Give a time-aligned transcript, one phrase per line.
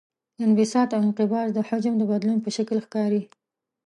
[0.45, 3.21] انبساط او انقباض د حجم د بدلون په شکل ښکاري.